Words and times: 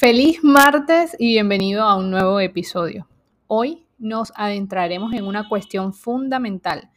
Feliz 0.00 0.42
martes 0.42 1.14
y 1.18 1.26
bienvenido 1.32 1.82
a 1.82 1.94
un 1.94 2.10
nuevo 2.10 2.40
episodio. 2.40 3.06
Hoy 3.48 3.86
nos 3.98 4.32
adentraremos 4.34 5.12
en 5.12 5.26
una 5.26 5.46
cuestión 5.46 5.92
fundamental, 5.92 6.90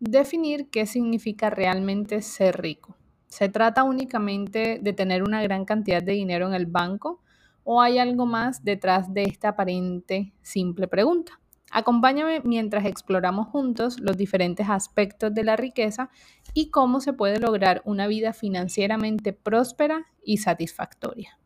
definir 0.00 0.70
qué 0.70 0.86
significa 0.86 1.50
realmente 1.50 2.22
ser 2.22 2.58
rico. 2.62 2.96
¿Se 3.26 3.50
trata 3.50 3.82
únicamente 3.82 4.78
de 4.80 4.92
tener 4.94 5.22
una 5.22 5.42
gran 5.42 5.66
cantidad 5.66 6.02
de 6.02 6.12
dinero 6.12 6.46
en 6.46 6.54
el 6.54 6.64
banco 6.64 7.20
o 7.62 7.82
hay 7.82 7.98
algo 7.98 8.24
más 8.24 8.64
detrás 8.64 9.12
de 9.12 9.24
esta 9.24 9.50
aparente 9.50 10.32
simple 10.40 10.88
pregunta? 10.88 11.38
Acompáñame 11.70 12.40
mientras 12.42 12.86
exploramos 12.86 13.48
juntos 13.48 14.00
los 14.00 14.16
diferentes 14.16 14.66
aspectos 14.70 15.34
de 15.34 15.44
la 15.44 15.56
riqueza 15.56 16.08
y 16.54 16.70
cómo 16.70 17.00
se 17.00 17.12
puede 17.12 17.38
lograr 17.38 17.82
una 17.84 18.06
vida 18.06 18.32
financieramente 18.32 19.34
próspera 19.34 20.06
y 20.24 20.38
satisfactoria. 20.38 21.38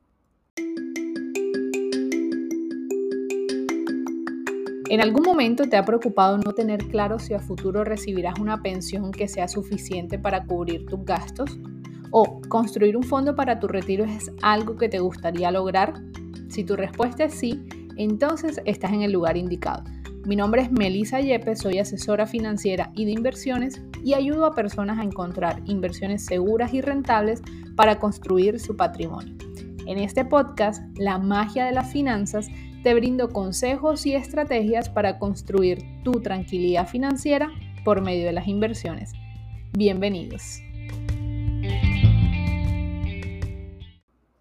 ¿En 4.91 5.01
algún 5.01 5.23
momento 5.23 5.69
te 5.69 5.77
ha 5.77 5.85
preocupado 5.85 6.37
no 6.39 6.53
tener 6.53 6.89
claro 6.89 7.21
si 7.21 7.33
a 7.33 7.39
futuro 7.39 7.85
recibirás 7.85 8.41
una 8.41 8.61
pensión 8.61 9.13
que 9.13 9.29
sea 9.29 9.47
suficiente 9.47 10.19
para 10.19 10.45
cubrir 10.45 10.85
tus 10.87 11.05
gastos? 11.05 11.61
¿O 12.11 12.41
construir 12.49 12.97
un 12.97 13.05
fondo 13.05 13.37
para 13.37 13.61
tu 13.61 13.69
retiro 13.69 14.05
es 14.05 14.33
algo 14.43 14.75
que 14.77 14.89
te 14.89 14.99
gustaría 14.99 15.53
lograr? 15.53 15.95
Si 16.49 16.65
tu 16.65 16.75
respuesta 16.75 17.23
es 17.23 17.35
sí, 17.35 17.65
entonces 17.99 18.61
estás 18.65 18.93
en 18.93 19.03
el 19.03 19.13
lugar 19.13 19.37
indicado. 19.37 19.85
Mi 20.27 20.35
nombre 20.35 20.63
es 20.63 20.73
Melissa 20.73 21.21
Yepes, 21.21 21.61
soy 21.61 21.79
asesora 21.79 22.27
financiera 22.27 22.91
y 22.97 23.05
de 23.05 23.13
inversiones 23.13 23.81
y 24.03 24.15
ayudo 24.15 24.45
a 24.45 24.57
personas 24.57 24.99
a 24.99 25.05
encontrar 25.05 25.63
inversiones 25.67 26.25
seguras 26.25 26.75
y 26.75 26.81
rentables 26.81 27.43
para 27.77 28.01
construir 28.01 28.59
su 28.59 28.77
patrimonio. 28.77 29.37
En 29.87 29.99
este 29.99 30.25
podcast, 30.25 30.83
La 30.99 31.19
magia 31.19 31.65
de 31.65 31.73
las 31.73 31.93
finanzas, 31.93 32.49
te 32.83 32.95
brindo 32.95 33.29
consejos 33.29 34.07
y 34.07 34.15
estrategias 34.15 34.89
para 34.89 35.19
construir 35.19 35.85
tu 36.03 36.13
tranquilidad 36.23 36.89
financiera 36.89 37.51
por 37.85 38.01
medio 38.01 38.25
de 38.25 38.33
las 38.33 38.49
inversiones. 38.49 39.13
Bienvenidos. 39.73 40.61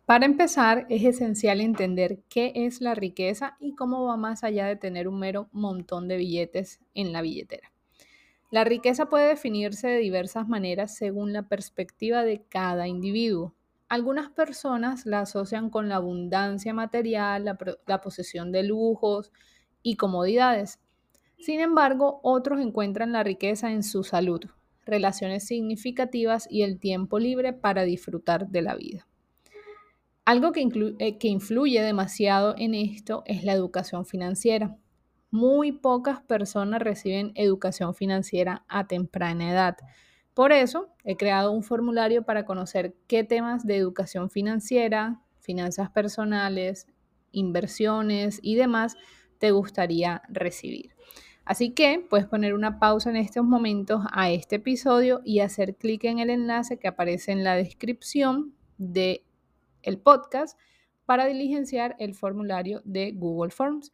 Para 0.06 0.26
empezar, 0.26 0.86
es 0.90 1.04
esencial 1.04 1.59
entender 1.59 2.20
qué 2.30 2.54
es 2.56 2.80
la 2.81 2.96
riqueza 2.96 3.58
y 3.59 3.76
cómo 3.76 4.06
va 4.06 4.16
más 4.16 4.44
allá 4.44 4.66
de 4.68 4.78
tener 4.78 5.08
un 5.08 5.20
mero 5.20 5.50
montón 5.52 6.08
de 6.08 6.18
billetes 6.18 6.80
en 6.96 7.12
la 7.12 7.22
billetera. 7.22 7.72
La 8.52 8.64
riqueza 8.64 9.08
puede 9.08 9.28
definirse 9.28 9.88
de 9.88 10.00
diversas 10.00 10.48
maneras 10.48 10.96
según 10.96 11.34
la 11.34 11.44
perspectiva 11.44 12.24
de 12.24 12.42
cada 12.50 12.88
individuo. 12.88 13.53
Algunas 13.90 14.30
personas 14.30 15.08
la 15.08 15.22
asocian 15.22 15.72
con 15.72 15.90
la 15.90 15.95
abundancia 15.95 16.76
material, 16.76 17.44
la, 17.44 18.02
posesión 18.02 18.52
de 18.52 18.62
lujos 18.62 19.31
y 19.81 19.96
comodidades. 19.96 20.80
Sin 21.40 21.59
embargo, 21.59 22.20
otros 22.22 22.62
encuentran 22.62 23.12
la 23.12 23.23
riqueza 23.23 23.72
en 23.72 23.81
su 23.81 24.04
salud, 24.04 24.42
relaciones 24.86 25.48
significativas 25.48 26.48
y 26.52 26.62
el 26.62 26.80
tiempo 26.80 27.18
libre 27.18 27.52
para 27.52 27.81
disfrutar 27.81 28.50
de 28.50 28.62
la 28.62 28.76
vida. 28.76 29.08
Algo 30.24 30.52
que, 30.52 30.70
eh, 31.00 31.18
que, 31.18 31.28
influye 31.28 31.81
demasiado 31.81 32.53
en 32.59 32.76
esto 32.76 33.24
es 33.26 33.44
la 33.44 33.53
educación 33.53 34.06
financiera. 34.06 34.78
Muy 35.31 35.72
pocas 35.72 36.22
personas 36.22 36.84
reciben 36.84 37.31
educación 37.34 37.96
financiera 37.96 38.64
a 38.68 38.86
temprana 38.86 39.50
edad. 39.50 39.78
Por 40.33 40.52
eso, 40.52 40.89
he 41.03 41.17
creado 41.17 41.52
un 41.52 41.63
formulario 41.63 42.23
para 42.23 42.45
conocer 42.45 42.95
qué 43.08 43.23
temas 43.23 43.66
de 43.66 43.75
educación 43.75 44.30
financiera, 44.30 45.22
finanzas 45.39 45.89
personales, 45.89 46.88
inversiones 47.31 48.39
y 48.41 48.55
demás 48.55 48.95
te 49.39 49.52
gustaría 49.52 50.22
recibir. 50.30 50.91
Así 51.45 51.72
que 51.72 52.05
puedes 52.07 52.27
poner 52.27 52.53
una 52.53 52.77
pausa 52.77 53.09
en 53.09 53.16
estos 53.16 53.44
momentos 53.44 54.03
a 54.11 54.29
este 54.29 54.57
episodio 54.57 55.22
y 55.25 55.39
hacer 55.39 55.75
clic 55.75 56.03
en 56.03 56.19
el 56.19 56.29
enlace 56.29 56.78
que 56.78 56.88
aparece 56.88 57.31
en 57.31 57.44
la 57.44 57.56
descripción 57.56 58.53
del 58.78 59.23
el 59.81 59.97
podcast 59.97 60.59
para 61.06 61.25
diligenciar 61.25 61.95
el 61.97 62.13
formulario 62.13 62.81
de 62.85 63.13
Google 63.13 63.50
Forms. 63.50 63.91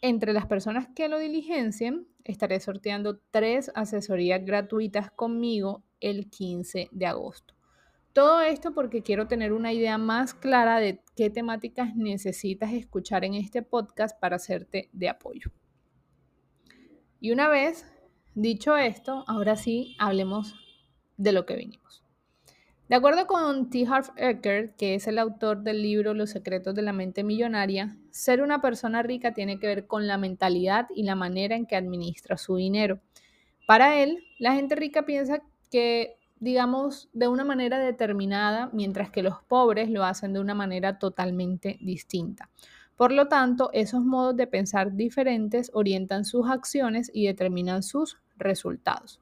Entre 0.00 0.32
las 0.32 0.46
personas 0.46 0.88
que 0.94 1.08
lo 1.08 1.18
diligencien, 1.18 2.06
estaré 2.26 2.60
sorteando 2.60 3.18
tres 3.30 3.70
asesorías 3.74 4.44
gratuitas 4.44 5.10
conmigo 5.10 5.84
el 6.00 6.28
15 6.30 6.88
de 6.92 7.06
agosto. 7.06 7.54
Todo 8.12 8.40
esto 8.40 8.72
porque 8.72 9.02
quiero 9.02 9.28
tener 9.28 9.52
una 9.52 9.74
idea 9.74 9.98
más 9.98 10.32
clara 10.32 10.78
de 10.78 11.02
qué 11.14 11.28
temáticas 11.28 11.94
necesitas 11.96 12.72
escuchar 12.72 13.24
en 13.24 13.34
este 13.34 13.62
podcast 13.62 14.18
para 14.18 14.36
hacerte 14.36 14.88
de 14.92 15.08
apoyo. 15.10 15.50
Y 17.20 17.32
una 17.32 17.48
vez 17.48 17.84
dicho 18.34 18.76
esto, 18.76 19.24
ahora 19.26 19.56
sí 19.56 19.96
hablemos 19.98 20.54
de 21.18 21.32
lo 21.32 21.44
que 21.44 21.56
vinimos. 21.56 22.05
De 22.88 22.94
acuerdo 22.94 23.26
con 23.26 23.68
T. 23.68 23.84
Harv 23.84 24.12
Eker, 24.16 24.72
que 24.76 24.94
es 24.94 25.08
el 25.08 25.18
autor 25.18 25.64
del 25.64 25.82
libro 25.82 26.14
Los 26.14 26.30
secretos 26.30 26.72
de 26.76 26.82
la 26.82 26.92
mente 26.92 27.24
millonaria, 27.24 27.96
ser 28.10 28.42
una 28.42 28.60
persona 28.60 29.02
rica 29.02 29.34
tiene 29.34 29.58
que 29.58 29.66
ver 29.66 29.88
con 29.88 30.06
la 30.06 30.18
mentalidad 30.18 30.86
y 30.94 31.02
la 31.02 31.16
manera 31.16 31.56
en 31.56 31.66
que 31.66 31.74
administra 31.74 32.36
su 32.36 32.54
dinero. 32.54 33.00
Para 33.66 34.00
él, 34.00 34.22
la 34.38 34.54
gente 34.54 34.76
rica 34.76 35.04
piensa 35.04 35.42
que, 35.68 36.14
digamos, 36.38 37.08
de 37.12 37.26
una 37.26 37.42
manera 37.42 37.80
determinada, 37.80 38.70
mientras 38.72 39.10
que 39.10 39.24
los 39.24 39.42
pobres 39.48 39.90
lo 39.90 40.04
hacen 40.04 40.32
de 40.32 40.38
una 40.38 40.54
manera 40.54 41.00
totalmente 41.00 41.78
distinta. 41.80 42.50
Por 42.94 43.10
lo 43.10 43.26
tanto, 43.26 43.70
esos 43.72 44.04
modos 44.04 44.36
de 44.36 44.46
pensar 44.46 44.94
diferentes 44.94 45.72
orientan 45.74 46.24
sus 46.24 46.48
acciones 46.48 47.10
y 47.12 47.26
determinan 47.26 47.82
sus 47.82 48.18
resultados. 48.36 49.20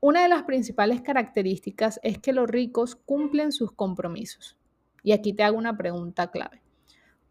Una 0.00 0.22
de 0.22 0.28
las 0.28 0.44
principales 0.44 1.00
características 1.00 1.98
es 2.04 2.18
que 2.18 2.32
los 2.32 2.48
ricos 2.48 2.94
cumplen 2.94 3.50
sus 3.50 3.72
compromisos. 3.72 4.56
Y 5.02 5.10
aquí 5.10 5.32
te 5.32 5.42
hago 5.42 5.58
una 5.58 5.76
pregunta 5.76 6.30
clave. 6.30 6.62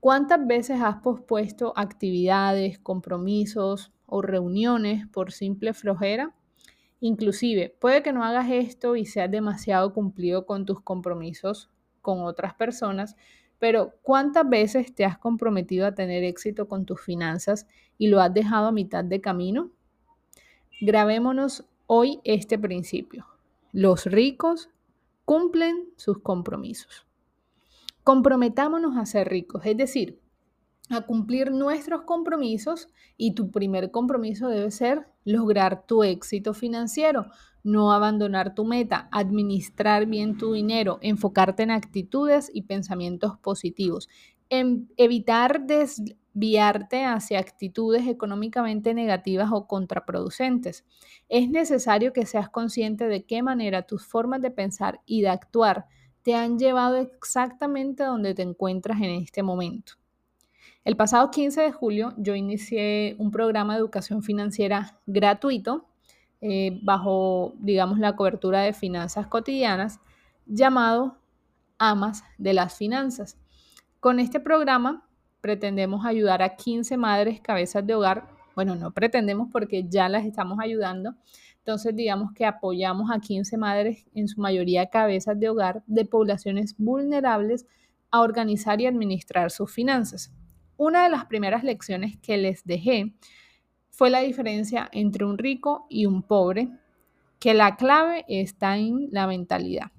¿Cuántas 0.01 0.45
veces 0.45 0.81
has 0.81 0.97
pospuesto 0.97 1.71
actividades, 1.77 2.77
compromisos 2.79 3.93
o 4.05 4.21
reuniones 4.21 5.07
por 5.07 5.31
simple 5.31 5.73
flojera? 5.73 6.35
Inclusive, 6.99 7.73
puede 7.79 8.03
que 8.03 8.11
no 8.11 8.25
hagas 8.25 8.49
esto 8.51 8.97
y 8.97 9.05
seas 9.05 9.31
demasiado 9.31 9.93
cumplido 9.93 10.45
con 10.45 10.65
tus 10.65 10.81
compromisos 10.81 11.69
con 12.01 12.19
otras 12.21 12.53
personas, 12.53 13.15
pero 13.59 13.93
¿cuántas 14.01 14.47
veces 14.47 14.93
te 14.93 15.05
has 15.05 15.17
comprometido 15.17 15.87
a 15.87 15.95
tener 15.95 16.23
éxito 16.25 16.67
con 16.67 16.85
tus 16.85 17.01
finanzas 17.01 17.65
y 17.97 18.09
lo 18.09 18.19
has 18.19 18.33
dejado 18.33 18.67
a 18.67 18.71
mitad 18.71 19.05
de 19.05 19.21
camino? 19.21 19.71
Grabémonos 20.81 21.65
hoy 21.87 22.19
este 22.25 22.59
principio. 22.59 23.25
Los 23.71 24.05
ricos 24.05 24.69
cumplen 25.25 25.89
sus 25.95 26.19
compromisos. 26.19 27.07
Comprometámonos 28.03 28.97
a 28.97 29.05
ser 29.05 29.29
ricos, 29.29 29.65
es 29.65 29.75
decir, 29.75 30.19
a 30.89 31.01
cumplir 31.01 31.51
nuestros 31.51 32.03
compromisos 32.03 32.89
y 33.17 33.33
tu 33.33 33.51
primer 33.51 33.91
compromiso 33.91 34.47
debe 34.47 34.71
ser 34.71 35.07
lograr 35.25 35.85
tu 35.85 36.03
éxito 36.03 36.53
financiero, 36.53 37.25
no 37.63 37.91
abandonar 37.91 38.55
tu 38.55 38.63
meta, 38.63 39.09
administrar 39.11 40.05
bien 40.05 40.37
tu 40.37 40.53
dinero, 40.53 40.99
enfocarte 41.01 41.63
en 41.63 41.71
actitudes 41.71 42.49
y 42.53 42.61
pensamientos 42.63 43.37
positivos, 43.39 44.07
en 44.49 44.89
evitar 44.97 45.65
desviarte 45.65 47.03
hacia 47.03 47.39
actitudes 47.39 48.07
económicamente 48.07 48.93
negativas 48.93 49.49
o 49.51 49.67
contraproducentes. 49.67 50.85
Es 51.29 51.49
necesario 51.49 52.13
que 52.13 52.25
seas 52.25 52.49
consciente 52.49 53.07
de 53.07 53.25
qué 53.25 53.41
manera 53.41 53.83
tus 53.83 54.05
formas 54.05 54.41
de 54.41 54.51
pensar 54.51 55.01
y 55.05 55.21
de 55.21 55.29
actuar 55.29 55.85
te 56.27 56.35
han 56.35 56.59
llevado 56.59 56.97
exactamente 56.97 58.03
a 58.03 58.07
donde 58.07 58.35
te 58.35 58.41
encuentras 58.41 58.97
en 58.97 59.11
este 59.21 59.43
momento. 59.43 59.93
El 60.83 60.97
pasado 60.97 61.31
15 61.31 61.61
de 61.61 61.71
julio 61.71 62.13
yo 62.17 62.35
inicié 62.35 63.15
un 63.17 63.31
programa 63.31 63.73
de 63.73 63.79
educación 63.79 64.21
financiera 64.23 64.99
gratuito 65.05 65.85
eh, 66.41 66.79
bajo, 66.83 67.53
digamos, 67.59 67.97
la 67.99 68.15
cobertura 68.15 68.61
de 68.61 68.73
finanzas 68.73 69.27
cotidianas 69.27 69.99
llamado 70.45 71.17
Amas 71.77 72.23
de 72.37 72.53
las 72.53 72.75
Finanzas. 72.77 73.37
Con 73.99 74.19
este 74.19 74.39
programa 74.39 75.07
pretendemos 75.41 76.05
ayudar 76.05 76.43
a 76.43 76.55
15 76.55 76.97
madres 76.97 77.41
cabezas 77.41 77.85
de 77.85 77.95
hogar. 77.95 78.27
Bueno, 78.55 78.75
no 78.75 78.91
pretendemos 78.91 79.49
porque 79.51 79.87
ya 79.87 80.07
las 80.07 80.23
estamos 80.23 80.59
ayudando. 80.61 81.15
Entonces, 81.57 81.95
digamos 81.95 82.31
que 82.33 82.45
apoyamos 82.45 83.09
a 83.11 83.19
15 83.19 83.57
madres, 83.57 84.05
en 84.13 84.27
su 84.27 84.39
mayoría 84.39 84.89
cabezas 84.89 85.39
de 85.39 85.49
hogar, 85.49 85.83
de 85.87 86.05
poblaciones 86.05 86.75
vulnerables, 86.77 87.65
a 88.11 88.21
organizar 88.21 88.79
y 88.79 88.85
administrar 88.85 89.49
sus 89.51 89.71
finanzas. 89.71 90.31
Una 90.77 91.03
de 91.03 91.09
las 91.09 91.25
primeras 91.25 91.63
lecciones 91.63 92.17
que 92.21 92.37
les 92.37 92.63
dejé 92.63 93.15
fue 93.89 94.11
la 94.11 94.19
diferencia 94.19 94.87
entre 94.91 95.25
un 95.25 95.39
rico 95.39 95.87
y 95.89 96.05
un 96.05 96.21
pobre, 96.21 96.69
que 97.39 97.55
la 97.55 97.75
clave 97.75 98.25
está 98.27 98.77
en 98.77 99.09
la 99.11 99.25
mentalidad. 99.25 99.91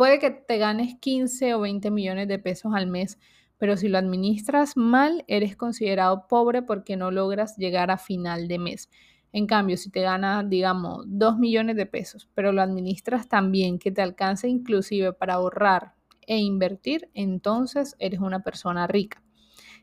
Puede 0.00 0.18
que 0.18 0.30
te 0.30 0.56
ganes 0.56 0.94
15 0.98 1.52
o 1.52 1.60
20 1.60 1.90
millones 1.90 2.26
de 2.26 2.38
pesos 2.38 2.72
al 2.74 2.86
mes, 2.86 3.18
pero 3.58 3.76
si 3.76 3.86
lo 3.86 3.98
administras 3.98 4.74
mal, 4.74 5.26
eres 5.28 5.56
considerado 5.56 6.26
pobre 6.26 6.62
porque 6.62 6.96
no 6.96 7.10
logras 7.10 7.58
llegar 7.58 7.90
a 7.90 7.98
final 7.98 8.48
de 8.48 8.58
mes. 8.58 8.88
En 9.30 9.46
cambio, 9.46 9.76
si 9.76 9.90
te 9.90 10.00
ganas, 10.00 10.48
digamos, 10.48 11.04
2 11.06 11.36
millones 11.36 11.76
de 11.76 11.84
pesos, 11.84 12.30
pero 12.32 12.50
lo 12.50 12.62
administras 12.62 13.28
tan 13.28 13.52
bien 13.52 13.78
que 13.78 13.92
te 13.92 14.00
alcance 14.00 14.48
inclusive 14.48 15.12
para 15.12 15.34
ahorrar 15.34 15.92
e 16.26 16.38
invertir, 16.38 17.10
entonces 17.12 17.94
eres 17.98 18.20
una 18.20 18.42
persona 18.42 18.86
rica. 18.86 19.22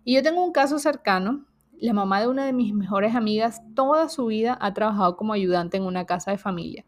Y 0.03 0.15
yo 0.15 0.23
tengo 0.23 0.43
un 0.43 0.51
caso 0.51 0.79
cercano. 0.79 1.45
La 1.79 1.93
mamá 1.93 2.19
de 2.19 2.27
una 2.27 2.45
de 2.45 2.53
mis 2.53 2.73
mejores 2.73 3.13
amigas 3.13 3.61
toda 3.75 4.09
su 4.09 4.25
vida 4.25 4.57
ha 4.59 4.73
trabajado 4.73 5.15
como 5.15 5.33
ayudante 5.33 5.77
en 5.77 5.83
una 5.83 6.05
casa 6.05 6.31
de 6.31 6.39
familia. 6.39 6.85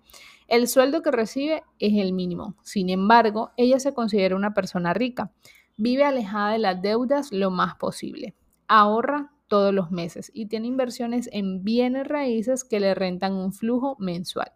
El 0.47 0.67
sueldo 0.67 1.03
que 1.03 1.11
recibe 1.11 1.63
es 1.77 1.93
el 1.93 2.11
mínimo. 2.11 2.55
Sin 2.63 2.89
embargo, 2.89 3.51
ella 3.55 3.79
se 3.79 3.93
considera 3.93 4.35
una 4.35 4.55
persona 4.55 4.95
rica. 4.95 5.31
Vive 5.77 6.05
alejada 6.05 6.53
de 6.53 6.57
las 6.57 6.81
deudas 6.81 7.31
lo 7.31 7.51
más 7.51 7.75
posible. 7.75 8.35
Ahorra 8.67 9.31
todos 9.47 9.73
los 9.73 9.91
meses 9.91 10.31
y 10.33 10.47
tiene 10.47 10.67
inversiones 10.67 11.29
en 11.31 11.63
bienes 11.63 12.07
raíces 12.07 12.63
que 12.63 12.79
le 12.79 12.95
rentan 12.95 13.33
un 13.33 13.53
flujo 13.53 13.95
mensual. 13.99 14.51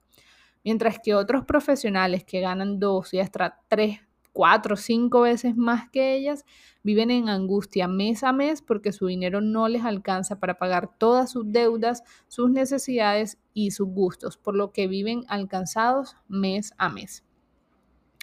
Mientras 0.63 0.97
que 0.97 1.13
otros 1.13 1.45
profesionales 1.45 2.23
que 2.23 2.39
ganan 2.39 2.79
dos 2.79 3.13
y 3.13 3.19
hasta 3.19 3.59
tres, 3.67 3.99
cuatro, 4.33 4.75
cinco 4.75 5.21
veces 5.21 5.55
más 5.55 5.89
que 5.89 6.15
ellas 6.15 6.43
viven 6.81 7.11
en 7.11 7.29
angustia 7.29 7.87
mes 7.87 8.23
a 8.23 8.33
mes 8.33 8.61
porque 8.61 8.91
su 8.91 9.07
dinero 9.07 9.39
no 9.39 9.69
les 9.69 9.85
alcanza 9.85 10.39
para 10.39 10.57
pagar 10.57 10.97
todas 10.97 11.31
sus 11.31 11.49
deudas, 11.51 12.03
sus 12.27 12.49
necesidades 12.49 13.37
y 13.53 13.71
sus 13.71 13.87
gustos, 13.87 14.37
por 14.37 14.55
lo 14.55 14.71
que 14.73 14.87
viven 14.87 15.23
alcanzados 15.27 16.17
mes 16.27 16.73
a 16.77 16.89
mes. 16.89 17.23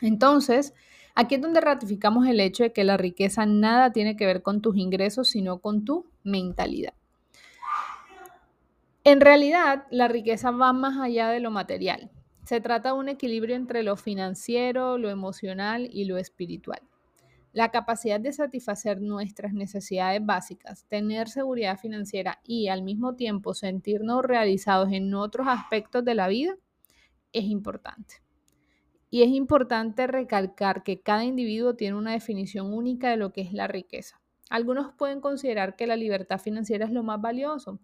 Entonces, 0.03 0.75
aquí 1.15 1.37
es 1.37 1.41
donde 1.41 1.61
ratificamos 1.61 2.27
el 2.27 2.41
hecho 2.41 2.65
de 2.65 2.73
que 2.73 2.85
la 2.85 2.97
riqueza 2.97 3.47
nada 3.47 3.93
tiene 3.93 4.17
que 4.17 4.27
ver 4.27 4.43
con 4.43 4.61
tus 4.61 4.77
ingresos, 4.77 5.29
sino 5.29 5.61
con 5.61 5.85
tu 5.85 6.07
mentalidad. 6.25 6.95
En 9.05 9.21
realidad, 9.21 9.87
la 9.91 10.09
riqueza 10.09 10.51
va 10.51 10.73
más 10.73 10.99
allá 10.99 11.31
de 11.31 11.41
lo 11.41 11.51
material. 11.51 12.11
Se 12.45 12.61
trata 12.61 12.91
de 12.91 12.99
un 12.99 13.09
equilibrio 13.09 13.57
entre 13.57 13.83
lo 13.83 13.97
financiero, 13.97 14.99
lo 14.99 15.11
emocional 15.11 15.89
y 15.91 16.05
lo 16.05 16.19
espiritual. 16.19 16.81
La 17.53 17.71
capacidad 17.71 18.21
de 18.21 18.33
satisfacer 18.33 19.01
nuestras 19.01 19.53
necesidades 19.53 20.25
básicas, 20.25 20.85
tener 20.87 21.29
seguridad 21.29 21.79
financiera 21.79 22.41
y 22.45 22.69
al 22.69 22.83
mismo 22.83 23.17
tiempo 23.17 23.55
sentirnos 23.55 24.25
realizados 24.25 24.93
en 24.93 25.13
otros 25.15 25.49
aspectos 25.49 26.05
de 26.05 26.15
la 26.15 26.29
vida 26.29 26.57
es 27.33 27.45
importante. 27.45 28.23
Y 29.11 29.23
es 29.23 29.31
importante 29.31 30.07
recalcar 30.07 30.85
que 30.85 31.01
cada 31.01 31.25
individuo 31.25 31.75
tiene 31.75 31.97
una 31.97 32.13
definición 32.13 32.73
única 32.73 33.11
de 33.11 33.17
lo 33.17 33.33
que 33.33 33.41
es 33.41 33.53
la 33.53 33.67
riqueza. 33.67 34.21
Algunos 34.49 34.93
pueden 34.95 35.21
considerar 35.21 35.75
que 35.75 35.89
la 35.89 35.97
libertad 35.97 36.39
financiera 36.39 36.85
es 36.85 36.93
lo 36.93 37.03
más 37.03 37.21
valioso, 37.21 37.81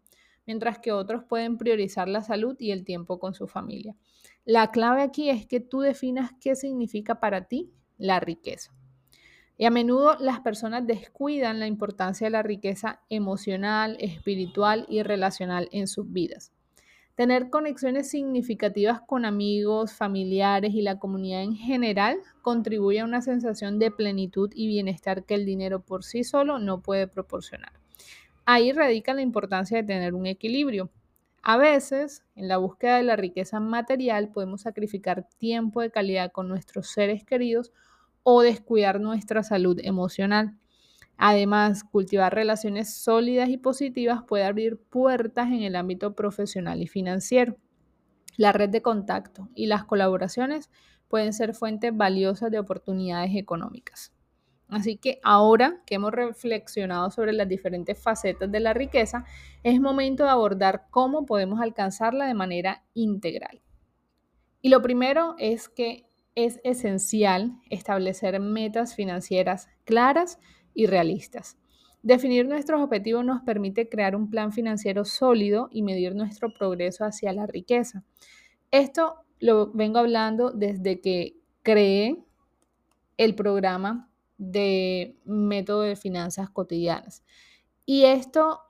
mientras 0.46 0.78
que 0.78 0.92
otros 0.92 1.24
pueden 1.24 1.58
priorizar 1.58 2.08
la 2.08 2.22
salud 2.22 2.56
y 2.60 2.70
el 2.70 2.84
tiempo 2.84 3.18
con 3.18 3.34
su 3.34 3.48
familia. 3.48 3.96
La 4.46 4.70
clave 4.70 5.02
aquí 5.02 5.28
es 5.28 5.44
que 5.44 5.58
tú 5.58 5.80
definas 5.80 6.30
qué 6.40 6.54
significa 6.54 7.18
para 7.18 7.48
ti 7.48 7.72
la 7.98 8.20
riqueza. 8.20 8.70
Y 9.58 9.64
a 9.64 9.70
menudo 9.70 10.16
las 10.20 10.38
personas 10.38 10.86
descuidan 10.86 11.58
la 11.58 11.66
importancia 11.66 12.28
de 12.28 12.30
la 12.30 12.44
riqueza 12.44 13.00
emocional, 13.08 13.96
espiritual 13.98 14.86
y 14.88 15.02
relacional 15.02 15.68
en 15.72 15.88
sus 15.88 16.12
vidas. 16.12 16.52
Tener 17.16 17.50
conexiones 17.50 18.08
significativas 18.08 19.00
con 19.00 19.24
amigos, 19.24 19.94
familiares 19.94 20.74
y 20.74 20.82
la 20.82 21.00
comunidad 21.00 21.42
en 21.42 21.56
general 21.56 22.18
contribuye 22.40 23.00
a 23.00 23.04
una 23.04 23.22
sensación 23.22 23.80
de 23.80 23.90
plenitud 23.90 24.52
y 24.54 24.68
bienestar 24.68 25.24
que 25.24 25.34
el 25.34 25.44
dinero 25.44 25.80
por 25.80 26.04
sí 26.04 26.22
solo 26.22 26.60
no 26.60 26.82
puede 26.82 27.08
proporcionar. 27.08 27.72
Ahí 28.44 28.70
radica 28.70 29.12
la 29.12 29.22
importancia 29.22 29.78
de 29.78 29.82
tener 29.82 30.14
un 30.14 30.26
equilibrio. 30.26 30.88
A 31.48 31.58
veces, 31.58 32.24
en 32.34 32.48
la 32.48 32.56
búsqueda 32.56 32.96
de 32.96 33.04
la 33.04 33.14
riqueza 33.14 33.60
material, 33.60 34.32
podemos 34.32 34.62
sacrificar 34.62 35.28
tiempo 35.38 35.80
de 35.80 35.92
calidad 35.92 36.32
con 36.32 36.48
nuestros 36.48 36.88
seres 36.88 37.22
queridos 37.22 37.72
o 38.24 38.42
descuidar 38.42 39.00
nuestra 39.00 39.44
salud 39.44 39.78
emocional. 39.84 40.58
Además, 41.16 41.84
cultivar 41.84 42.34
relaciones 42.34 42.92
sólidas 42.96 43.48
y 43.48 43.58
positivas 43.58 44.24
puede 44.26 44.42
abrir 44.42 44.76
puertas 44.76 45.46
en 45.46 45.62
el 45.62 45.76
ámbito 45.76 46.16
profesional 46.16 46.82
y 46.82 46.88
financiero. 46.88 47.56
La 48.36 48.50
red 48.50 48.70
de 48.70 48.82
contacto 48.82 49.48
y 49.54 49.66
las 49.66 49.84
colaboraciones 49.84 50.68
pueden 51.06 51.32
ser 51.32 51.54
fuentes 51.54 51.96
valiosas 51.96 52.50
de 52.50 52.58
oportunidades 52.58 53.36
económicas. 53.36 54.15
Así 54.68 54.96
que 54.96 55.20
ahora 55.22 55.82
que 55.86 55.94
hemos 55.94 56.12
reflexionado 56.12 57.10
sobre 57.10 57.32
las 57.32 57.48
diferentes 57.48 57.98
facetas 57.98 58.50
de 58.50 58.60
la 58.60 58.74
riqueza, 58.74 59.24
es 59.62 59.80
momento 59.80 60.24
de 60.24 60.30
abordar 60.30 60.86
cómo 60.90 61.24
podemos 61.24 61.60
alcanzarla 61.60 62.26
de 62.26 62.34
manera 62.34 62.82
integral. 62.94 63.60
Y 64.60 64.68
lo 64.68 64.82
primero 64.82 65.36
es 65.38 65.68
que 65.68 66.06
es 66.34 66.60
esencial 66.64 67.58
establecer 67.70 68.40
metas 68.40 68.94
financieras 68.94 69.68
claras 69.84 70.38
y 70.74 70.86
realistas. 70.86 71.56
Definir 72.02 72.46
nuestros 72.46 72.80
objetivos 72.80 73.24
nos 73.24 73.42
permite 73.42 73.88
crear 73.88 74.14
un 74.14 74.30
plan 74.30 74.52
financiero 74.52 75.04
sólido 75.04 75.68
y 75.72 75.82
medir 75.82 76.14
nuestro 76.14 76.52
progreso 76.52 77.04
hacia 77.04 77.32
la 77.32 77.46
riqueza. 77.46 78.04
Esto 78.70 79.16
lo 79.38 79.72
vengo 79.72 79.98
hablando 79.98 80.50
desde 80.50 81.00
que 81.00 81.36
creé 81.62 82.18
el 83.16 83.34
programa 83.34 84.10
de 84.38 85.16
método 85.24 85.82
de 85.82 85.96
finanzas 85.96 86.50
cotidianas. 86.50 87.22
Y 87.84 88.04
esto, 88.04 88.60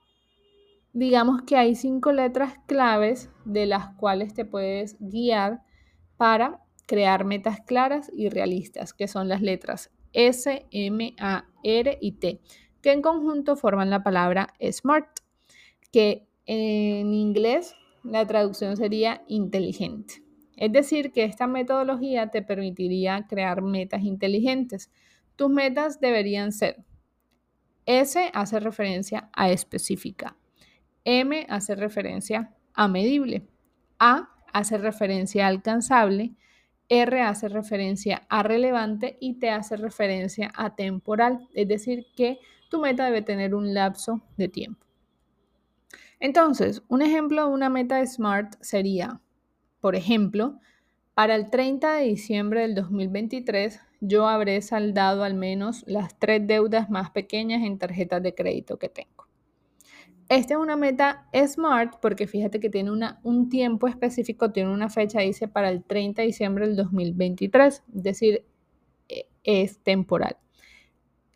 digamos 0.92 1.42
que 1.42 1.56
hay 1.56 1.74
cinco 1.74 2.12
letras 2.12 2.54
claves 2.66 3.30
de 3.44 3.66
las 3.66 3.94
cuales 3.96 4.34
te 4.34 4.44
puedes 4.44 4.96
guiar 5.00 5.62
para 6.16 6.62
crear 6.86 7.24
metas 7.24 7.60
claras 7.60 8.10
y 8.14 8.28
realistas, 8.28 8.94
que 8.94 9.08
son 9.08 9.28
las 9.28 9.42
letras 9.42 9.90
S, 10.12 10.66
M, 10.70 11.14
A, 11.18 11.46
R 11.62 11.98
y 12.00 12.12
T, 12.12 12.40
que 12.80 12.92
en 12.92 13.02
conjunto 13.02 13.56
forman 13.56 13.90
la 13.90 14.02
palabra 14.02 14.54
SMART, 14.60 15.08
que 15.92 16.26
en 16.46 17.12
inglés 17.12 17.74
la 18.04 18.26
traducción 18.26 18.76
sería 18.76 19.22
inteligente. 19.26 20.22
Es 20.56 20.72
decir, 20.72 21.12
que 21.12 21.24
esta 21.24 21.46
metodología 21.46 22.28
te 22.28 22.40
permitiría 22.40 23.26
crear 23.28 23.62
metas 23.62 24.02
inteligentes. 24.02 24.90
Tus 25.36 25.50
metas 25.50 26.00
deberían 26.00 26.52
ser 26.52 26.84
S 27.84 28.30
hace 28.34 28.58
referencia 28.58 29.30
a 29.32 29.50
específica, 29.50 30.36
M 31.04 31.46
hace 31.48 31.76
referencia 31.76 32.52
a 32.74 32.88
medible, 32.88 33.46
A 33.98 34.30
hace 34.52 34.76
referencia 34.78 35.44
a 35.44 35.48
alcanzable, 35.48 36.34
R 36.88 37.20
hace 37.20 37.48
referencia 37.48 38.26
a 38.28 38.42
relevante. 38.42 39.16
Y 39.20 39.34
T 39.34 39.50
hace 39.50 39.76
referencia 39.76 40.52
a 40.54 40.74
temporal, 40.74 41.48
es 41.54 41.68
decir, 41.68 42.06
que 42.16 42.38
tu 42.68 42.80
meta 42.80 43.04
debe 43.04 43.22
tener 43.22 43.54
un 43.54 43.74
lapso 43.74 44.22
de 44.36 44.48
tiempo. 44.48 44.84
Entonces, 46.18 46.82
un 46.88 47.02
ejemplo 47.02 47.46
de 47.46 47.52
una 47.52 47.68
meta 47.68 48.04
SMART 48.04 48.54
sería, 48.60 49.20
por 49.80 49.94
ejemplo, 49.96 50.58
para 51.14 51.34
el 51.34 51.50
30 51.50 51.94
de 51.94 52.04
diciembre 52.04 52.62
del 52.62 52.74
2023 52.74 53.80
yo 54.00 54.28
habré 54.28 54.60
saldado 54.62 55.24
al 55.24 55.34
menos 55.34 55.84
las 55.86 56.18
tres 56.18 56.46
deudas 56.46 56.90
más 56.90 57.10
pequeñas 57.10 57.64
en 57.64 57.78
tarjetas 57.78 58.22
de 58.22 58.34
crédito 58.34 58.78
que 58.78 58.88
tengo. 58.88 59.26
Esta 60.28 60.54
es 60.54 60.60
una 60.60 60.76
meta 60.76 61.28
SMART 61.32 62.00
porque 62.00 62.26
fíjate 62.26 62.58
que 62.58 62.68
tiene 62.68 62.90
una, 62.90 63.20
un 63.22 63.48
tiempo 63.48 63.86
específico, 63.86 64.50
tiene 64.50 64.72
una 64.72 64.88
fecha, 64.88 65.20
dice 65.20 65.46
para 65.46 65.70
el 65.70 65.84
30 65.84 66.22
de 66.22 66.26
diciembre 66.26 66.66
del 66.66 66.76
2023, 66.76 67.84
es 67.94 68.02
decir, 68.02 68.44
e, 69.08 69.28
es 69.44 69.78
temporal. 69.84 70.36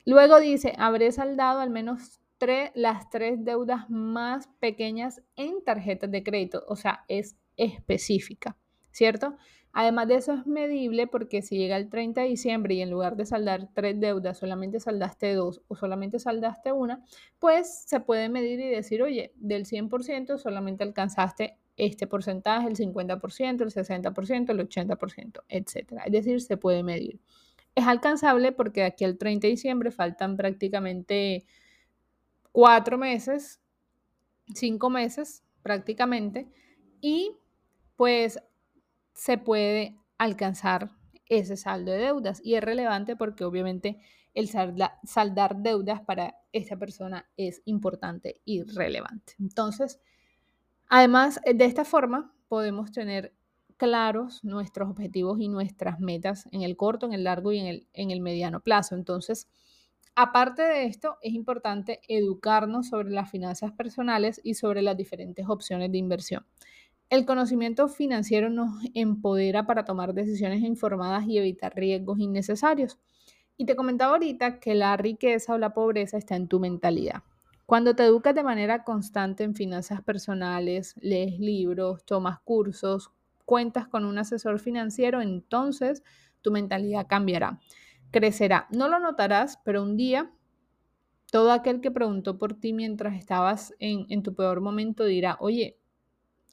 Luego 0.04 0.40
dice, 0.40 0.74
habré 0.76 1.12
saldado 1.12 1.60
al 1.60 1.70
menos 1.70 2.20
tres, 2.38 2.72
las 2.74 3.08
tres 3.10 3.44
deudas 3.44 3.88
más 3.90 4.48
pequeñas 4.58 5.22
en 5.36 5.62
tarjetas 5.62 6.10
de 6.10 6.24
crédito, 6.24 6.64
o 6.66 6.74
sea, 6.74 7.04
es 7.06 7.36
específica, 7.56 8.56
¿cierto? 8.90 9.36
Además 9.72 10.08
de 10.08 10.16
eso 10.16 10.32
es 10.32 10.46
medible 10.46 11.06
porque 11.06 11.42
si 11.42 11.56
llega 11.56 11.76
el 11.76 11.88
30 11.88 12.22
de 12.22 12.28
diciembre 12.28 12.74
y 12.74 12.82
en 12.82 12.90
lugar 12.90 13.16
de 13.16 13.24
saldar 13.24 13.68
tres 13.72 14.00
deudas 14.00 14.38
solamente 14.38 14.80
saldaste 14.80 15.34
dos 15.34 15.62
o 15.68 15.76
solamente 15.76 16.18
saldaste 16.18 16.72
una, 16.72 17.04
pues 17.38 17.84
se 17.86 18.00
puede 18.00 18.28
medir 18.28 18.58
y 18.58 18.68
decir, 18.68 19.02
oye, 19.02 19.32
del 19.36 19.66
100% 19.66 20.38
solamente 20.38 20.82
alcanzaste 20.82 21.56
este 21.76 22.06
porcentaje, 22.06 22.68
el 22.68 22.76
50%, 22.76 23.62
el 23.62 23.70
60%, 23.70 24.50
el 24.50 24.68
80%, 24.68 25.42
etc. 25.48 26.02
Es 26.04 26.12
decir, 26.12 26.40
se 26.40 26.56
puede 26.56 26.82
medir. 26.82 27.20
Es 27.74 27.86
alcanzable 27.86 28.52
porque 28.52 28.82
aquí 28.82 29.04
al 29.04 29.16
30 29.16 29.46
de 29.46 29.50
diciembre 29.52 29.90
faltan 29.92 30.36
prácticamente 30.36 31.46
cuatro 32.52 32.98
meses, 32.98 33.60
cinco 34.52 34.90
meses 34.90 35.44
prácticamente, 35.62 36.48
y 37.00 37.36
pues 37.96 38.40
se 39.12 39.38
puede 39.38 39.98
alcanzar 40.18 40.90
ese 41.26 41.56
saldo 41.56 41.92
de 41.92 41.98
deudas. 41.98 42.40
Y 42.44 42.54
es 42.54 42.62
relevante 42.62 43.16
porque 43.16 43.44
obviamente 43.44 44.00
el 44.34 44.48
saldar 44.48 45.56
deudas 45.56 46.02
para 46.02 46.36
esta 46.52 46.76
persona 46.76 47.28
es 47.36 47.62
importante 47.64 48.40
y 48.44 48.62
relevante. 48.62 49.34
Entonces, 49.38 50.00
además 50.88 51.40
de 51.44 51.64
esta 51.64 51.84
forma, 51.84 52.32
podemos 52.48 52.92
tener 52.92 53.34
claros 53.76 54.44
nuestros 54.44 54.90
objetivos 54.90 55.40
y 55.40 55.48
nuestras 55.48 56.00
metas 56.00 56.46
en 56.52 56.62
el 56.62 56.76
corto, 56.76 57.06
en 57.06 57.14
el 57.14 57.24
largo 57.24 57.52
y 57.52 57.58
en 57.58 57.66
el, 57.66 57.88
en 57.94 58.10
el 58.10 58.20
mediano 58.20 58.60
plazo. 58.60 58.94
Entonces, 58.94 59.48
aparte 60.14 60.62
de 60.62 60.84
esto, 60.84 61.16
es 61.22 61.32
importante 61.32 62.00
educarnos 62.06 62.88
sobre 62.88 63.10
las 63.10 63.30
finanzas 63.30 63.72
personales 63.72 64.40
y 64.44 64.54
sobre 64.54 64.82
las 64.82 64.96
diferentes 64.96 65.48
opciones 65.48 65.90
de 65.90 65.98
inversión. 65.98 66.44
El 67.10 67.26
conocimiento 67.26 67.88
financiero 67.88 68.50
nos 68.50 68.72
empodera 68.94 69.66
para 69.66 69.84
tomar 69.84 70.14
decisiones 70.14 70.62
informadas 70.62 71.26
y 71.26 71.38
evitar 71.38 71.74
riesgos 71.74 72.20
innecesarios. 72.20 73.00
Y 73.56 73.64
te 73.64 73.74
comentaba 73.74 74.12
ahorita 74.12 74.60
que 74.60 74.76
la 74.76 74.96
riqueza 74.96 75.54
o 75.54 75.58
la 75.58 75.74
pobreza 75.74 76.16
está 76.16 76.36
en 76.36 76.46
tu 76.46 76.60
mentalidad. 76.60 77.24
Cuando 77.66 77.96
te 77.96 78.04
educas 78.04 78.36
de 78.36 78.44
manera 78.44 78.84
constante 78.84 79.42
en 79.42 79.56
finanzas 79.56 80.02
personales, 80.02 80.94
lees 81.00 81.40
libros, 81.40 82.04
tomas 82.04 82.38
cursos, 82.44 83.10
cuentas 83.44 83.88
con 83.88 84.04
un 84.04 84.16
asesor 84.16 84.60
financiero, 84.60 85.20
entonces 85.20 86.04
tu 86.42 86.52
mentalidad 86.52 87.08
cambiará, 87.08 87.58
crecerá. 88.12 88.68
No 88.70 88.88
lo 88.88 89.00
notarás, 89.00 89.58
pero 89.64 89.82
un 89.82 89.96
día 89.96 90.30
todo 91.32 91.50
aquel 91.50 91.80
que 91.80 91.90
preguntó 91.90 92.38
por 92.38 92.54
ti 92.54 92.72
mientras 92.72 93.16
estabas 93.16 93.74
en, 93.80 94.06
en 94.10 94.22
tu 94.22 94.32
peor 94.32 94.60
momento 94.60 95.04
dirá, 95.04 95.36
oye, 95.40 95.76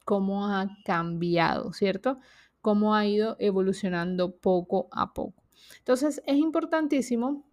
cómo 0.07 0.47
ha 0.47 0.69
cambiado, 0.85 1.73
¿cierto? 1.73 2.19
Cómo 2.61 2.95
ha 2.95 3.05
ido 3.05 3.35
evolucionando 3.39 4.37
poco 4.37 4.87
a 4.93 5.13
poco. 5.13 5.43
Entonces, 5.79 6.21
es 6.25 6.37
importantísimo 6.37 7.45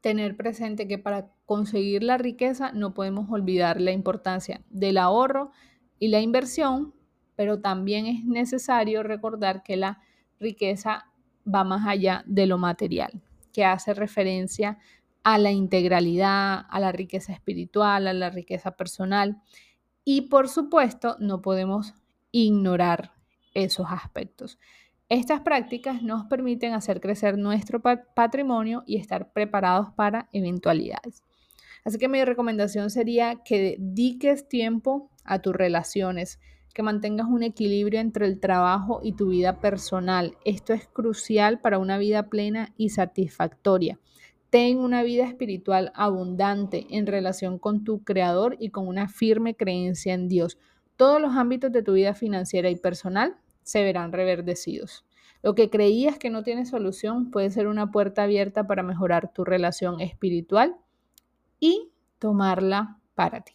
tener 0.00 0.34
presente 0.34 0.88
que 0.88 0.96
para 0.96 1.30
conseguir 1.44 2.02
la 2.02 2.16
riqueza 2.16 2.72
no 2.72 2.94
podemos 2.94 3.30
olvidar 3.30 3.82
la 3.82 3.92
importancia 3.92 4.64
del 4.70 4.96
ahorro 4.96 5.50
y 5.98 6.08
la 6.08 6.22
inversión, 6.22 6.94
pero 7.36 7.60
también 7.60 8.06
es 8.06 8.24
necesario 8.24 9.02
recordar 9.02 9.62
que 9.62 9.76
la 9.76 10.00
riqueza 10.40 11.12
va 11.46 11.64
más 11.64 11.86
allá 11.86 12.24
de 12.26 12.46
lo 12.46 12.56
material, 12.56 13.20
que 13.52 13.66
hace 13.66 13.92
referencia 13.92 14.78
a 15.22 15.36
la 15.36 15.52
integralidad, 15.52 16.64
a 16.66 16.80
la 16.80 16.92
riqueza 16.92 17.34
espiritual, 17.34 18.06
a 18.06 18.14
la 18.14 18.30
riqueza 18.30 18.70
personal 18.70 19.42
y 20.04 20.22
por 20.22 20.48
supuesto, 20.48 21.16
no 21.18 21.40
podemos 21.40 21.94
ignorar 22.30 23.12
esos 23.54 23.86
aspectos. 23.88 24.58
Estas 25.08 25.40
prácticas 25.40 26.02
nos 26.02 26.24
permiten 26.24 26.72
hacer 26.72 27.00
crecer 27.00 27.38
nuestro 27.38 27.80
patrimonio 27.80 28.82
y 28.86 28.96
estar 28.96 29.32
preparados 29.32 29.92
para 29.94 30.28
eventualidades. 30.32 31.22
Así 31.84 31.98
que 31.98 32.08
mi 32.08 32.24
recomendación 32.24 32.90
sería 32.90 33.42
que 33.44 33.76
dediques 33.78 34.48
tiempo 34.48 35.10
a 35.24 35.40
tus 35.40 35.54
relaciones, 35.54 36.40
que 36.72 36.82
mantengas 36.82 37.28
un 37.28 37.42
equilibrio 37.42 38.00
entre 38.00 38.26
el 38.26 38.40
trabajo 38.40 39.00
y 39.02 39.12
tu 39.12 39.28
vida 39.28 39.60
personal. 39.60 40.36
Esto 40.44 40.72
es 40.72 40.88
crucial 40.88 41.60
para 41.60 41.78
una 41.78 41.98
vida 41.98 42.24
plena 42.24 42.72
y 42.76 42.88
satisfactoria. 42.88 44.00
Ten 44.54 44.78
una 44.78 45.02
vida 45.02 45.26
espiritual 45.26 45.90
abundante 45.96 46.86
en 46.90 47.08
relación 47.08 47.58
con 47.58 47.82
tu 47.82 48.04
Creador 48.04 48.56
y 48.60 48.70
con 48.70 48.86
una 48.86 49.08
firme 49.08 49.56
creencia 49.56 50.14
en 50.14 50.28
Dios. 50.28 50.58
Todos 50.94 51.20
los 51.20 51.34
ámbitos 51.34 51.72
de 51.72 51.82
tu 51.82 51.94
vida 51.94 52.14
financiera 52.14 52.70
y 52.70 52.76
personal 52.76 53.34
se 53.64 53.82
verán 53.82 54.12
reverdecidos. 54.12 55.04
Lo 55.42 55.56
que 55.56 55.70
creías 55.70 56.20
que 56.20 56.30
no 56.30 56.44
tiene 56.44 56.66
solución 56.66 57.32
puede 57.32 57.50
ser 57.50 57.66
una 57.66 57.90
puerta 57.90 58.22
abierta 58.22 58.64
para 58.64 58.84
mejorar 58.84 59.32
tu 59.32 59.42
relación 59.44 60.00
espiritual 60.00 60.76
y 61.58 61.90
tomarla 62.20 63.00
para 63.16 63.40
ti. 63.40 63.54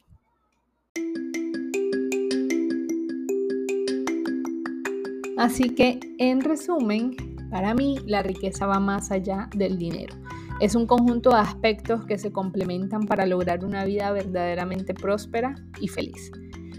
Así 5.38 5.74
que, 5.76 6.02
en 6.18 6.42
resumen, 6.42 7.16
para 7.50 7.74
mí 7.74 8.00
la 8.06 8.22
riqueza 8.22 8.68
va 8.68 8.82
más 8.82 9.12
allá 9.12 9.50
del 9.56 9.78
dinero. 9.78 10.14
Es 10.60 10.76
un 10.76 10.88
conjunto 10.88 11.30
de 11.30 11.38
aspectos 11.38 12.06
que 12.06 12.18
se 12.18 12.34
complementan 12.34 13.06
para 13.06 13.26
lograr 13.26 13.64
una 13.64 13.86
vida 13.86 14.12
verdaderamente 14.12 14.94
próspera 14.94 15.56
y 15.80 15.88
feliz. 15.88 16.32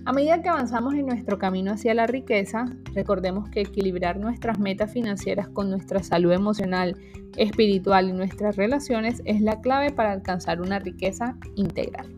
A 0.04 0.12
medida 0.12 0.42
que 0.42 0.50
avanzamos 0.50 0.92
en 0.92 1.06
nuestro 1.06 1.38
camino 1.38 1.72
hacia 1.72 1.94
la 1.94 2.06
riqueza, 2.06 2.66
recordemos 2.94 3.48
que 3.48 3.62
equilibrar 3.62 4.18
nuestras 4.18 4.58
metas 4.58 4.92
financieras 4.92 5.48
con 5.48 5.70
nuestra 5.70 6.02
salud 6.02 6.32
emocional, 6.32 6.94
espiritual 7.38 8.10
y 8.10 8.12
nuestras 8.12 8.56
relaciones 8.56 9.22
es 9.24 9.40
la 9.40 9.62
clave 9.62 9.92
para 9.92 10.12
alcanzar 10.12 10.60
una 10.60 10.78
riqueza 10.78 11.38
integral. 11.56 12.14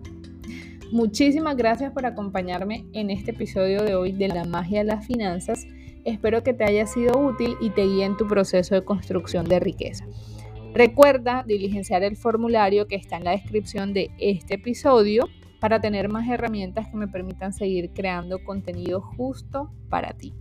Muchísimas 0.90 1.57
gracias 1.57 1.92
por 1.92 2.07
acompañarme 2.07 2.87
en 2.92 3.11
este 3.11 3.31
episodio 3.31 3.85
de 3.85 3.95
hoy 3.95 4.11
de 4.11 4.28
la 4.28 4.45
magia 4.45 4.81
de 4.81 4.87
las 4.87 5.07
finanzas. 5.07 5.64
Espero 6.04 6.42
que 6.42 6.54
te 6.54 6.64
haya 6.64 6.87
sido 6.87 7.16
útil 7.19 7.57
y 7.61 7.71
te 7.71 7.83
guíe 7.83 8.04
en 8.04 8.16
tu 8.16 8.26
proceso 8.26 8.75
de 8.75 8.85
construcción 8.85 9.45
de 9.45 9.61
riqueza. 9.61 10.04
Recuerda 10.75 11.45
diligenciar 11.47 12.02
el 12.02 12.17
formulario 12.17 12.88
que 12.88 12.97
está 12.97 13.19
en 13.19 13.25
la 13.25 13.33
descripción 13.33 13.93
de 13.93 14.11
este 14.19 14.55
episodio 14.55 15.29
para 15.61 15.81
tener 15.81 16.09
más 16.09 16.26
herramientas 16.29 16.88
que 16.88 16.97
me 16.97 17.09
permitan 17.09 17.52
seguir 17.52 17.93
creando 17.93 18.43
contenido 18.43 19.02
justo 19.02 19.71
para 19.91 20.12
ti. 20.12 20.33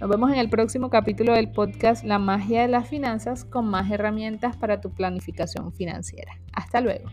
Nos 0.00 0.08
vemos 0.08 0.30
en 0.32 0.38
el 0.38 0.48
próximo 0.48 0.88
capítulo 0.88 1.34
del 1.34 1.50
podcast 1.50 2.04
La 2.04 2.20
magia 2.20 2.62
de 2.62 2.68
las 2.68 2.88
finanzas 2.88 3.44
con 3.44 3.66
más 3.66 3.90
herramientas 3.90 4.56
para 4.56 4.80
tu 4.80 4.94
planificación 4.94 5.72
financiera. 5.72 6.38
Hasta 6.52 6.80
luego. 6.80 7.10